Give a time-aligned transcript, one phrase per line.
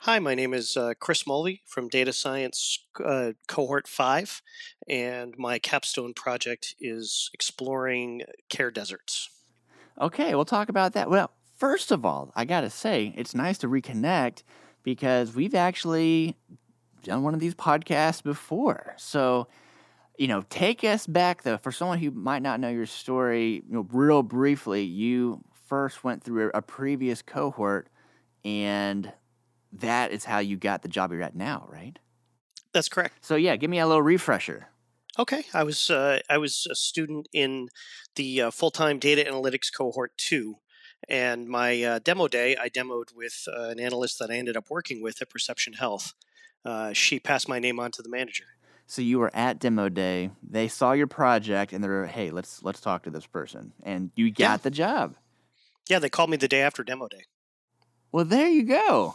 [0.00, 4.42] Hi, my name is uh, Chris Mulvey from Data Science uh, Cohort 5,
[4.88, 9.30] and my capstone project is exploring care deserts.
[10.00, 11.08] Okay, we'll talk about that.
[11.08, 14.42] Well, first of all, I got to say, it's nice to reconnect
[14.82, 16.36] because we've actually
[17.02, 18.94] done one of these podcasts before.
[18.98, 19.48] So,
[20.18, 21.58] you know, take us back though.
[21.58, 26.22] For someone who might not know your story, you know, real briefly, you first went
[26.22, 27.88] through a, a previous cohort
[28.44, 29.12] and
[29.80, 31.98] that is how you got the job you're at now, right?
[32.72, 33.24] That's correct.
[33.24, 34.68] So yeah, give me a little refresher.
[35.18, 37.68] Okay, I was uh, I was a student in
[38.16, 40.56] the uh, full time data analytics cohort two,
[41.08, 44.70] and my uh, demo day I demoed with uh, an analyst that I ended up
[44.70, 46.14] working with at Perception Health.
[46.64, 48.44] Uh, she passed my name on to the manager.
[48.86, 50.30] So you were at demo day.
[50.42, 54.32] They saw your project and they're hey, let's let's talk to this person, and you
[54.32, 54.56] got Yeah.
[54.56, 55.14] the job.
[55.88, 57.26] Yeah, they called me the day after demo day.
[58.10, 59.14] Well, there you go.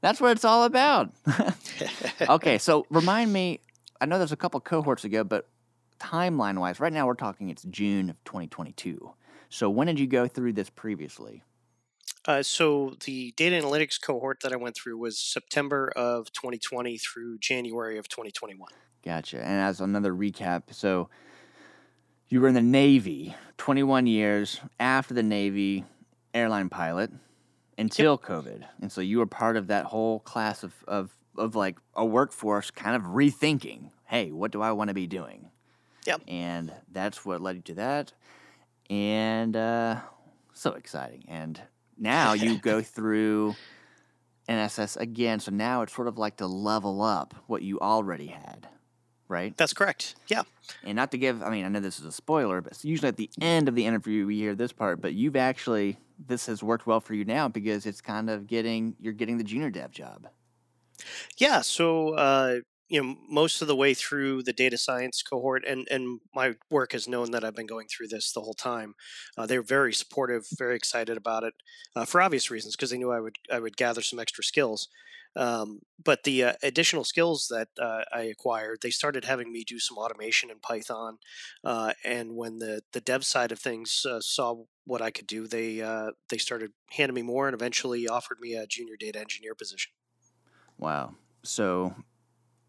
[0.00, 1.12] That's what it's all about.
[2.28, 3.60] okay, so remind me.
[4.00, 5.48] I know there's a couple cohorts ago, but
[5.98, 9.12] timeline wise, right now we're talking it's June of 2022.
[9.48, 11.42] So when did you go through this previously?
[12.26, 17.38] Uh, so the data analytics cohort that I went through was September of 2020 through
[17.38, 18.68] January of 2021.
[19.04, 19.38] Gotcha.
[19.38, 21.08] And as another recap, so
[22.28, 25.84] you were in the Navy 21 years after the Navy,
[26.34, 27.12] airline pilot
[27.78, 28.64] until COVID.
[28.80, 32.70] And so you were part of that whole class of, of, of like a workforce
[32.70, 35.50] kind of rethinking hey, what do I want to be doing?
[36.06, 36.22] Yep.
[36.28, 38.12] And that's what led you to that.
[38.88, 40.00] And uh,
[40.52, 41.24] so exciting.
[41.28, 41.60] And
[41.98, 43.56] now you go through
[44.48, 45.40] NSS again.
[45.40, 48.68] So now it's sort of like to level up what you already had,
[49.28, 49.56] right?
[49.56, 50.16] That's correct.
[50.28, 50.42] Yeah.
[50.84, 53.16] And not to give, I mean, I know this is a spoiler, but usually at
[53.16, 55.00] the end of the interview we hear this part.
[55.00, 58.96] But you've actually, this has worked well for you now because it's kind of getting,
[59.00, 60.28] you're getting the junior dev job.
[61.36, 61.60] Yeah.
[61.60, 66.20] So, uh, you know, most of the way through the data science cohort, and and
[66.34, 68.94] my work has known that I've been going through this the whole time.
[69.36, 71.54] Uh, they're very supportive, very excited about it,
[71.94, 74.88] uh, for obvious reasons, because they knew I would I would gather some extra skills.
[75.34, 79.78] Um, but the uh, additional skills that uh, I acquired, they started having me do
[79.78, 81.18] some automation in Python.
[81.62, 85.46] Uh, and when the the dev side of things uh, saw what I could do,
[85.46, 85.78] they
[86.30, 89.92] they started handing me more, and eventually offered me a junior data engineer position.
[90.78, 91.14] Wow.
[91.42, 91.94] So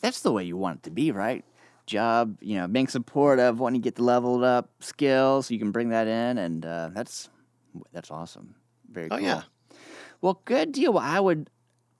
[0.00, 1.44] that's the way you want it to be, right?
[1.86, 5.88] Job, you know, being supportive, wanting to get the leveled up skills, you can bring
[5.90, 7.28] that in, and uh, that's
[7.92, 8.54] that's awesome.
[8.90, 9.26] Very Oh, cool.
[9.26, 9.42] yeah.
[10.20, 10.92] Well, good deal.
[10.92, 11.48] Well, I would,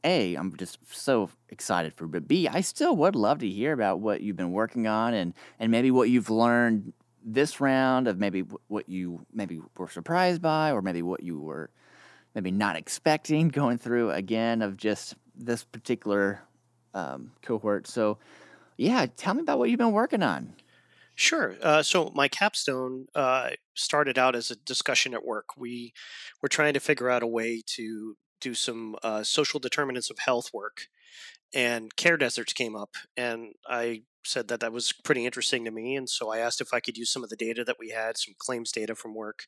[0.04, 4.00] a, I'm just so excited for, but b, I still would love to hear about
[4.00, 6.92] what you've been working on, and and maybe what you've learned
[7.24, 11.70] this round of maybe what you maybe were surprised by, or maybe what you were
[12.34, 16.40] maybe not expecting going through again of just this particular
[16.94, 17.86] um, cohort.
[17.86, 18.18] So,
[18.76, 20.54] yeah, tell me about what you've been working on.
[21.14, 21.54] Sure.
[21.60, 25.56] Uh, so my capstone uh, started out as a discussion at work.
[25.56, 25.92] We
[26.40, 30.50] were trying to figure out a way to do some uh, social determinants of health
[30.54, 30.86] work,
[31.52, 35.94] and care deserts came up, and I said that that was pretty interesting to me,
[35.94, 38.16] and so I asked if I could use some of the data that we had,
[38.16, 39.44] some claims data from work,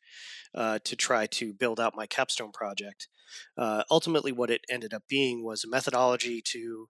[0.55, 3.09] uh, to try to build out my capstone project.
[3.57, 6.89] Uh, ultimately, what it ended up being was a methodology to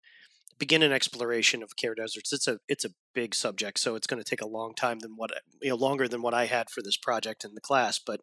[0.62, 2.33] begin an exploration of care deserts.
[2.33, 5.17] It's a it's a big subject, so it's going to take a long time than
[5.17, 7.99] what you know longer than what I had for this project in the class.
[7.99, 8.21] But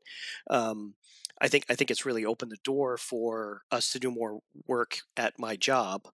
[0.50, 0.94] um,
[1.42, 5.02] I think I think it's really opened the door for us to do more work
[5.18, 6.08] at my job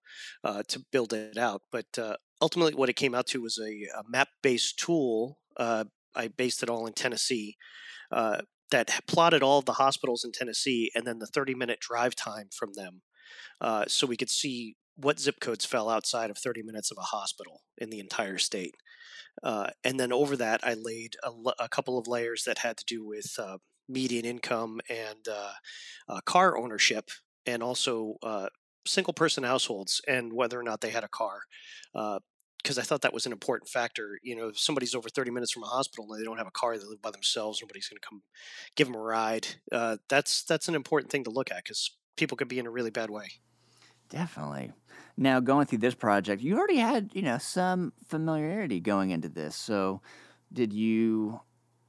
[0.44, 1.62] uh, to build it out.
[1.72, 5.38] But uh, ultimately, what it came out to was a, a map based tool.
[5.56, 5.84] Uh,
[6.16, 7.56] I based it all in Tennessee.
[8.12, 12.47] Uh, that plotted all the hospitals in Tennessee and then the 30 minute drive time
[12.52, 13.03] from them
[13.62, 17.01] uh, so we could see what zip codes fell outside of 30 minutes of a
[17.01, 18.75] hospital in the entire state.
[19.44, 21.16] Uh, and then over that, I laid
[21.59, 23.57] a couple of layers that had to do with uh,
[23.89, 25.51] median income and uh,
[26.07, 27.09] uh, car ownership,
[27.45, 28.47] and also uh,
[28.88, 31.42] single person households and whether or not they had a car.
[31.94, 34.18] Because I thought that was an important factor.
[34.24, 36.51] You know, if somebody's over 30 minutes from a hospital and they don't have a
[36.51, 38.24] car, they live by themselves, nobody's going to come
[38.75, 39.47] give them a ride.
[39.71, 42.71] Uh, that's that's an important thing to look at because people could be in a
[42.71, 43.27] really bad way.
[44.10, 44.72] Definitely.
[45.18, 49.56] Now, going through this project, you already had, you know, some familiarity going into this.
[49.56, 50.02] So,
[50.52, 51.40] did you,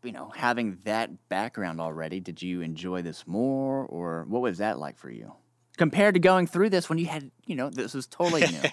[0.03, 4.79] you know, having that background already, did you enjoy this more or what was that
[4.79, 5.33] like for you?
[5.77, 8.63] Compared to going through this when you had, you know, this was totally new.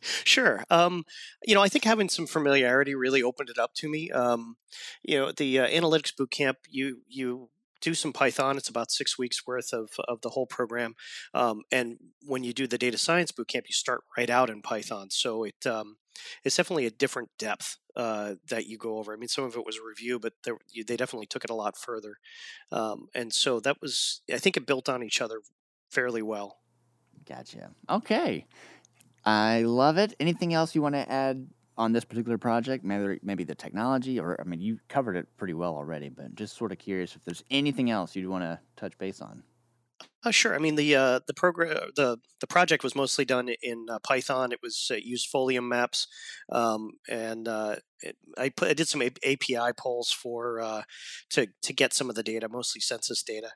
[0.00, 0.64] Sure.
[0.70, 1.04] Um,
[1.44, 4.10] you know, I think having some familiarity really opened it up to me.
[4.10, 4.56] Um,
[5.02, 8.56] you know, the uh, analytics boot camp, you you do some Python.
[8.56, 10.94] It's about six weeks worth of, of the whole program.
[11.34, 15.10] Um, and when you do the data science bootcamp, you start right out in Python.
[15.10, 15.96] So it um,
[16.44, 19.12] it's definitely a different depth uh, that you go over.
[19.12, 21.76] I mean, some of it was review, but there, they definitely took it a lot
[21.76, 22.16] further.
[22.70, 25.40] Um, and so that was, I think it built on each other
[25.90, 26.58] fairly well.
[27.28, 27.70] Gotcha.
[27.88, 28.46] Okay.
[29.24, 30.14] I love it.
[30.18, 31.48] Anything else you want to add
[31.78, 32.84] on this particular project?
[32.84, 36.10] Maybe maybe the technology, or I mean, you covered it pretty well already.
[36.10, 39.42] But just sort of curious if there's anything else you'd want to touch base on.
[40.24, 40.54] Uh, sure.
[40.54, 44.52] I mean the uh, the program the the project was mostly done in uh, Python.
[44.52, 46.08] It was uh, used Folium maps,
[46.50, 50.82] um, and uh, it, I put I did some API polls for uh,
[51.30, 53.50] to to get some of the data, mostly census data.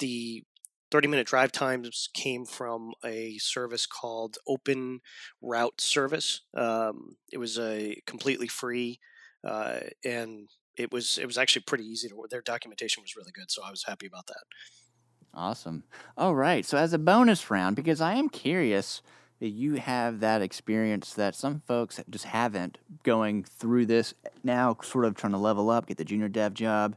[0.00, 0.42] the
[0.94, 5.00] 30 minute drive times came from a service called Open
[5.42, 6.42] Route Service.
[6.56, 9.00] Um, it was a completely free,
[9.42, 10.48] uh, and
[10.78, 12.26] it was it was actually pretty easy to.
[12.30, 14.44] Their documentation was really good, so I was happy about that.
[15.34, 15.82] Awesome.
[16.16, 16.64] All right.
[16.64, 19.02] So as a bonus round, because I am curious
[19.40, 24.14] that you have that experience that some folks just haven't going through this
[24.44, 26.94] now, sort of trying to level up, get the junior dev job.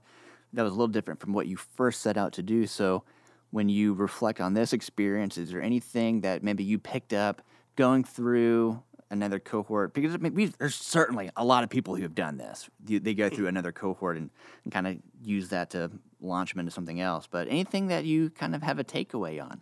[0.53, 2.67] That was a little different from what you first set out to do.
[2.67, 3.03] So
[3.51, 5.37] when you reflect on this experience?
[5.37, 7.41] Is there anything that maybe you picked up
[7.75, 9.93] going through another cohort?
[9.93, 12.69] Because I mean, there's certainly a lot of people who have done this.
[12.83, 14.29] They go through another cohort and,
[14.63, 17.27] and kind of use that to launch them into something else.
[17.27, 19.61] But anything that you kind of have a takeaway on?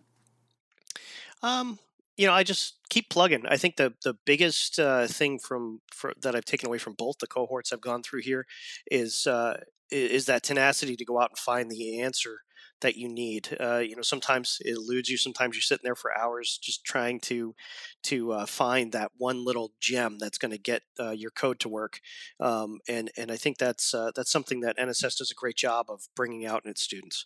[1.44, 1.80] Um,
[2.18, 3.46] you know, I just keep plugging.
[3.48, 7.20] I think the the biggest uh, thing from for, that I've taken away from both
[7.20, 8.48] the cohorts I've gone through here
[8.90, 9.60] is uh,
[9.92, 12.40] is that tenacity to go out and find the answer
[12.82, 13.56] that you need.
[13.60, 15.18] Uh, you know, sometimes it eludes you.
[15.18, 17.56] Sometimes you're sitting there for hours just trying to
[18.04, 21.70] to uh, find that one little gem that's going to get uh, your code to
[21.70, 22.00] work.
[22.40, 25.88] Um, and and I think that's uh, that's something that NSS does a great job
[25.90, 27.26] of bringing out in its students.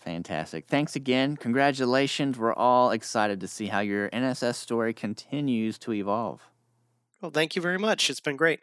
[0.00, 0.68] Fantastic.
[0.68, 1.36] Thanks again.
[1.36, 2.38] Congratulations.
[2.38, 6.40] We're all excited to see how your NSS story continues to evolve.
[7.20, 8.08] Well, thank you very much.
[8.08, 8.60] It's been great.